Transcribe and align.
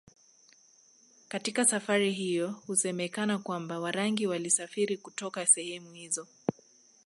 Katika 1.27 1.65
safari 1.65 2.11
hiyo 2.13 2.51
husemekana 2.67 3.37
kwamba 3.39 3.79
Warangi 3.79 4.27
walisafiri 4.27 4.97
kutoka 4.97 5.45
sehemu 5.45 5.93
hizo 5.93 6.27